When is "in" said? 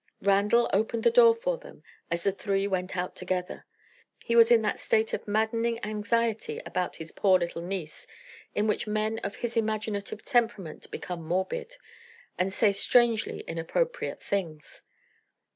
4.49-4.63, 8.55-8.65